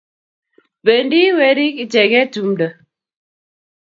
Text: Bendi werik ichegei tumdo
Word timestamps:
Bendi 0.85 1.19
werik 1.39 1.75
ichegei 1.83 2.25
tumdo 2.33 2.67